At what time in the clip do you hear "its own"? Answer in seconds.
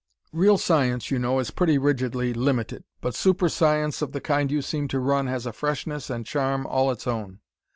6.89-7.39